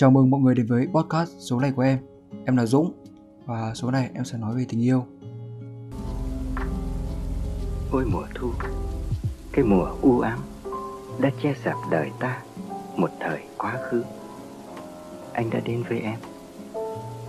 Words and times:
Chào 0.00 0.10
mừng 0.10 0.30
mọi 0.30 0.40
người 0.40 0.54
đến 0.54 0.66
với 0.66 0.86
podcast 0.94 1.30
số 1.38 1.60
này 1.60 1.72
của 1.76 1.82
em. 1.82 1.98
Em 2.44 2.56
là 2.56 2.66
Dũng 2.66 2.92
Và 3.46 3.72
số 3.74 3.90
này 3.90 4.10
em 4.14 4.24
sẽ 4.24 4.38
nói 4.38 4.56
về 4.56 4.66
tình 4.68 4.82
yêu. 4.82 5.04
Ôi 7.92 8.04
mùa 8.12 8.26
thu, 8.34 8.50
Cái 9.52 9.64
mùa 9.64 9.88
u 10.02 10.20
ám 10.20 10.38
Đã 11.20 11.30
che 11.42 11.54
sạp 11.64 11.76
đời 11.90 12.10
ta 12.20 12.42
Một 12.96 13.10
thời 13.20 13.40
quá 13.58 13.78
khứ. 13.82 14.04
Anh 15.32 15.50
đã 15.50 15.60
đến 15.64 15.82
với 15.88 16.00
em 16.00 16.18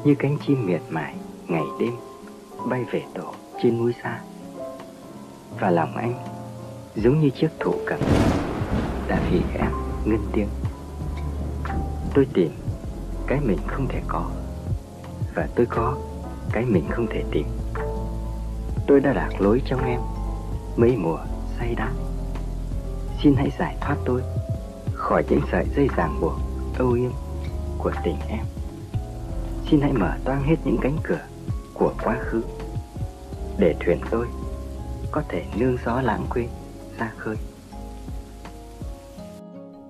Như 0.04 0.16
cánh 0.20 0.38
chim 0.48 0.66
miệt 0.66 0.82
mài 0.90 1.16
Ngày 1.48 1.66
đêm 1.80 1.94
Bay 2.70 2.86
về 2.92 3.04
tổ 3.14 3.34
trên 3.64 3.78
núi 3.78 3.94
xa. 4.04 4.22
Và 5.60 5.72
lòng 5.72 5.96
anh 5.96 6.14
Giống 6.96 7.22
như 7.22 7.30
chiếc 7.30 7.50
thủ 7.60 7.74
cầm 7.86 8.00
Đã 9.08 9.30
vì 9.32 9.42
em 9.60 9.72
ngân 10.06 10.20
tiếng. 10.34 10.48
Tôi 12.18 12.28
tìm 12.34 12.52
cái 13.28 13.40
mình 13.40 13.58
không 13.68 13.88
thể 13.88 14.02
có. 14.08 14.32
Và 15.36 15.48
tôi 15.56 15.66
có 15.66 15.98
cái 16.52 16.66
mình 16.66 16.84
không 16.90 17.08
thể 17.10 17.24
tìm. 17.32 17.46
Tôi 18.88 19.00
đã 19.00 19.14
lạc 19.14 19.30
lối 19.40 19.62
trong 19.66 19.84
em, 19.86 20.00
Mấy 20.76 20.98
mùa 20.98 21.20
say 21.60 21.76
đắm. 21.76 21.94
Xin 23.24 23.36
hãy 23.36 23.52
giải 23.60 23.78
thoát 23.82 23.96
tôi 24.06 24.22
Khỏi 24.94 25.24
những 25.30 25.42
sợi 25.52 25.66
dây 25.76 25.88
ràng 25.96 26.18
buộc, 26.22 26.34
Âu 26.78 26.92
yếm 26.92 27.12
của 27.78 27.92
tình 28.04 28.18
em. 28.28 28.46
Xin 29.70 29.82
hãy 29.82 29.94
mở 29.94 30.12
toang 30.26 30.44
hết 30.44 30.56
những 30.66 30.78
cánh 30.82 30.98
cửa 31.04 31.22
Của 31.74 31.94
quá 32.04 32.18
khứ 32.22 32.42
Để 33.58 33.76
thuyền 33.80 34.02
tôi 34.10 34.28
Có 35.12 35.24
thể 35.30 35.46
nương 35.56 35.78
gió 35.86 36.02
lãng 36.02 36.26
quên 36.30 36.50
ra 37.00 37.12
khơi. 37.18 37.36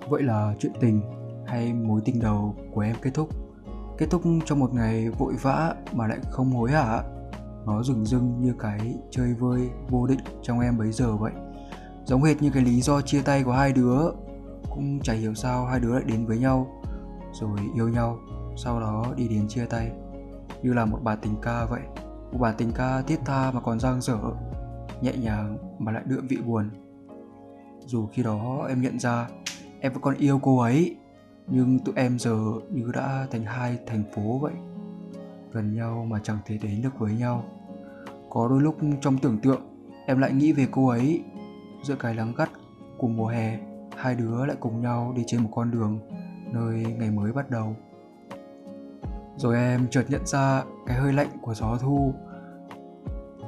Vậy 0.10 0.24
là 0.24 0.54
chuyện 0.60 0.72
tình 0.80 1.17
hay 1.48 1.74
mối 1.74 2.02
tình 2.06 2.20
đầu 2.20 2.56
của 2.74 2.82
em 2.82 2.96
kết 3.02 3.12
thúc? 3.14 3.30
Kết 3.98 4.08
thúc 4.10 4.22
trong 4.46 4.60
một 4.60 4.74
ngày 4.74 5.10
vội 5.10 5.34
vã 5.42 5.76
mà 5.94 6.08
lại 6.08 6.18
không 6.32 6.52
hối 6.52 6.72
hả? 6.72 7.02
Nó 7.66 7.84
dừng 7.84 8.06
dưng 8.06 8.42
như 8.42 8.54
cái 8.60 8.96
chơi 9.12 9.34
vơi 9.34 9.70
vô 9.90 10.08
định 10.08 10.20
trong 10.42 10.60
em 10.60 10.78
bấy 10.78 10.92
giờ 10.92 11.18
vậy. 11.18 11.32
Giống 12.06 12.24
hệt 12.24 12.42
như 12.42 12.52
cái 12.54 12.64
lý 12.64 12.82
do 12.82 13.02
chia 13.02 13.22
tay 13.22 13.44
của 13.44 13.52
hai 13.52 13.74
đứa, 13.74 14.12
cũng 14.70 15.00
chả 15.00 15.14
hiểu 15.14 15.34
sao 15.34 15.66
hai 15.66 15.80
đứa 15.80 15.94
lại 15.94 16.04
đến 16.06 16.26
với 16.26 16.38
nhau, 16.38 16.82
rồi 17.34 17.60
yêu 17.76 17.90
nhau, 17.90 18.20
sau 18.58 18.80
đó 18.80 19.06
đi 19.16 19.28
đến 19.28 19.48
chia 19.48 19.66
tay. 19.66 19.92
Như 20.64 20.74
là 20.74 20.86
một 20.86 21.00
bản 21.04 21.18
tình 21.22 21.36
ca 21.42 21.66
vậy. 21.66 21.82
Một 22.32 22.38
bản 22.40 22.56
tình 22.58 22.72
ca 22.72 23.02
thiết 23.02 23.20
tha 23.26 23.52
mà 23.52 23.62
còn 23.62 23.80
giang 23.80 24.02
dở 24.02 24.18
nhẹ 25.02 25.14
nhàng 25.18 25.58
mà 25.80 25.92
lại 25.92 26.04
đượm 26.06 26.28
vị 26.28 26.38
buồn. 26.46 26.70
Dù 27.86 28.08
khi 28.08 28.24
đó 28.24 28.66
em 28.70 28.82
nhận 28.82 29.00
ra 29.00 29.30
em 29.80 29.94
vẫn 29.94 30.02
còn 30.02 30.16
yêu 30.16 30.40
cô 30.44 30.60
ấy 30.60 30.96
nhưng 31.48 31.80
tụi 31.80 31.96
em 31.96 32.20
giờ 32.20 32.38
như 32.72 32.92
đã 32.94 33.28
thành 33.32 33.44
hai 33.44 33.80
thành 33.88 34.04
phố 34.16 34.38
vậy, 34.42 34.54
gần 35.52 35.74
nhau 35.76 36.06
mà 36.10 36.20
chẳng 36.24 36.38
thể 36.46 36.58
đến 36.58 36.82
được 36.82 37.00
với 37.00 37.14
nhau. 37.14 37.44
Có 38.30 38.48
đôi 38.48 38.62
lúc 38.62 38.78
trong 39.02 39.18
tưởng 39.18 39.40
tượng, 39.40 39.62
em 40.06 40.20
lại 40.20 40.34
nghĩ 40.34 40.52
về 40.52 40.68
cô 40.72 40.88
ấy, 40.88 41.24
giữa 41.84 41.96
cái 41.96 42.14
nắng 42.14 42.34
gắt 42.38 42.50
của 42.98 43.08
mùa 43.08 43.28
hè, 43.28 43.60
hai 43.98 44.16
đứa 44.16 44.46
lại 44.46 44.58
cùng 44.60 44.82
nhau 44.82 45.14
đi 45.16 45.24
trên 45.28 45.44
một 45.44 45.50
con 45.56 45.72
đường 45.72 46.00
nơi 46.54 46.86
ngày 46.98 47.12
mới 47.12 47.32
bắt 47.32 47.50
đầu. 47.50 47.76
Rồi 49.38 49.56
em 49.56 49.88
chợt 49.90 50.04
nhận 50.10 50.26
ra 50.26 50.64
cái 50.86 50.98
hơi 50.98 51.14
lạnh 51.14 51.30
của 51.42 51.54
gió 51.54 51.78
thu 51.82 52.14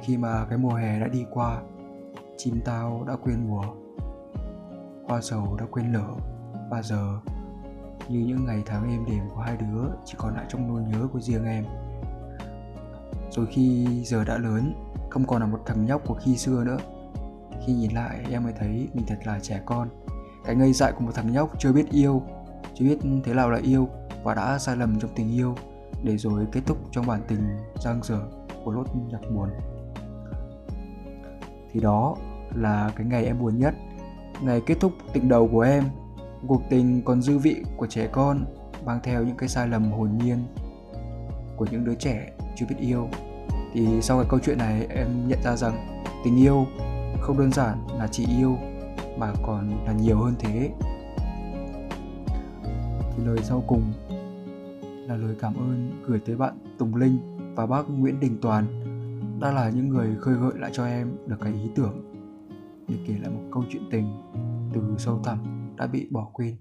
khi 0.02 0.16
mà 0.16 0.46
cái 0.48 0.58
mùa 0.58 0.74
hè 0.74 1.00
đã 1.00 1.08
đi 1.08 1.24
qua. 1.30 1.62
Chim 2.36 2.60
tao 2.64 3.04
đã 3.08 3.16
quên 3.22 3.48
mùa, 3.48 3.64
hoa 5.08 5.20
sầu 5.20 5.56
đã 5.60 5.66
quên 5.70 5.92
nở 5.92 6.08
và 6.70 6.82
giờ 6.82 7.20
như 8.10 8.20
những 8.20 8.44
ngày 8.44 8.62
tháng 8.66 8.90
êm 8.90 9.06
đềm 9.06 9.28
của 9.34 9.40
hai 9.40 9.56
đứa 9.56 9.84
chỉ 10.04 10.14
còn 10.18 10.34
lại 10.34 10.46
trong 10.48 10.68
nỗi 10.68 10.82
nhớ 10.82 11.08
của 11.12 11.20
riêng 11.20 11.44
em. 11.44 11.64
Rồi 13.30 13.46
khi 13.50 13.86
giờ 14.04 14.24
đã 14.24 14.38
lớn, 14.38 14.74
không 15.10 15.24
còn 15.26 15.40
là 15.40 15.46
một 15.46 15.60
thằng 15.66 15.86
nhóc 15.86 16.02
của 16.06 16.14
khi 16.14 16.36
xưa 16.36 16.64
nữa. 16.64 16.78
Khi 17.66 17.72
nhìn 17.72 17.92
lại, 17.92 18.24
em 18.30 18.44
mới 18.44 18.52
thấy 18.58 18.88
mình 18.94 19.04
thật 19.06 19.18
là 19.24 19.38
trẻ 19.42 19.60
con. 19.66 19.88
Cái 20.44 20.54
ngây 20.54 20.72
dại 20.72 20.92
của 20.92 21.04
một 21.04 21.12
thằng 21.14 21.32
nhóc 21.32 21.58
chưa 21.58 21.72
biết 21.72 21.90
yêu, 21.90 22.22
chưa 22.74 22.84
biết 22.84 22.98
thế 23.24 23.34
nào 23.34 23.50
là 23.50 23.58
yêu 23.58 23.88
và 24.24 24.34
đã 24.34 24.58
sai 24.58 24.76
lầm 24.76 25.00
trong 25.00 25.10
tình 25.14 25.32
yêu 25.32 25.54
để 26.04 26.16
rồi 26.16 26.46
kết 26.52 26.60
thúc 26.66 26.78
trong 26.90 27.06
bản 27.06 27.20
tình 27.28 27.40
giang 27.80 28.00
dở 28.02 28.20
của 28.64 28.72
lốt 28.72 28.86
nhạc 29.10 29.20
buồn. 29.34 29.48
Thì 31.72 31.80
đó 31.80 32.16
là 32.54 32.92
cái 32.96 33.06
ngày 33.06 33.24
em 33.24 33.38
buồn 33.38 33.58
nhất, 33.58 33.74
ngày 34.42 34.62
kết 34.66 34.76
thúc 34.80 34.92
tình 35.12 35.28
đầu 35.28 35.48
của 35.52 35.60
em 35.60 35.84
cuộc 36.46 36.62
tình 36.70 37.02
còn 37.04 37.22
dư 37.22 37.38
vị 37.38 37.64
của 37.76 37.86
trẻ 37.86 38.08
con, 38.12 38.44
mang 38.84 39.00
theo 39.02 39.24
những 39.24 39.36
cái 39.36 39.48
sai 39.48 39.68
lầm 39.68 39.92
hồn 39.92 40.10
nhiên 40.24 40.38
của 41.56 41.66
những 41.70 41.84
đứa 41.84 41.94
trẻ 41.94 42.32
chưa 42.56 42.66
biết 42.68 42.76
yêu. 42.78 43.08
Thì 43.72 44.02
sau 44.02 44.18
cái 44.18 44.26
câu 44.30 44.40
chuyện 44.42 44.58
này, 44.58 44.86
em 44.90 45.28
nhận 45.28 45.42
ra 45.42 45.56
rằng 45.56 46.02
tình 46.24 46.36
yêu 46.36 46.66
không 47.20 47.38
đơn 47.38 47.52
giản 47.52 47.78
là 47.98 48.08
chỉ 48.10 48.26
yêu, 48.38 48.56
mà 49.18 49.32
còn 49.42 49.84
là 49.86 49.92
nhiều 49.92 50.18
hơn 50.18 50.34
thế. 50.38 50.70
Thì 53.16 53.24
lời 53.24 53.38
sau 53.42 53.64
cùng 53.66 53.82
là 55.08 55.16
lời 55.16 55.36
cảm 55.40 55.54
ơn 55.54 56.02
gửi 56.06 56.20
tới 56.26 56.36
bạn 56.36 56.54
Tùng 56.78 56.94
Linh 56.94 57.18
và 57.54 57.66
bác 57.66 57.90
Nguyễn 57.90 58.20
Đình 58.20 58.38
Toàn. 58.42 58.66
Đã 59.40 59.52
là 59.52 59.70
những 59.70 59.88
người 59.88 60.08
khơi 60.20 60.34
gợi 60.34 60.52
lại 60.54 60.70
cho 60.74 60.86
em 60.86 61.16
được 61.26 61.36
cái 61.40 61.52
ý 61.52 61.70
tưởng 61.74 62.14
để 62.88 62.94
kể 63.06 63.14
lại 63.22 63.30
một 63.30 63.42
câu 63.52 63.64
chuyện 63.70 63.82
tình 63.90 64.06
từ 64.72 64.80
sâu 64.98 65.20
thẳm 65.24 65.59
đã 65.80 65.86
bị 65.86 66.08
bỏ 66.10 66.30
quên. 66.32 66.56